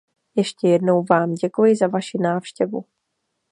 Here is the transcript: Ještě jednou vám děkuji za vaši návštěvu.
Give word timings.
Ještě 0.35 0.67
jednou 0.67 1.05
vám 1.09 1.33
děkuji 1.33 1.75
za 1.75 1.87
vaši 1.87 2.17
návštěvu. 2.17 2.85